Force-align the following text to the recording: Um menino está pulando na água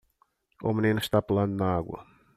Um 0.63 0.73
menino 0.73 0.97
está 0.99 1.21
pulando 1.21 1.55
na 1.57 1.75
água 1.75 2.03